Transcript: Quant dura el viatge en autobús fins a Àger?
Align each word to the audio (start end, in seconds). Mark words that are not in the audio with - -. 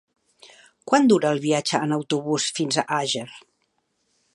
Quant 0.91 1.05
dura 1.11 1.35
el 1.37 1.43
viatge 1.45 1.83
en 1.89 1.95
autobús 1.99 2.49
fins 2.61 2.81
a 2.81 2.89
Àger? 3.03 3.29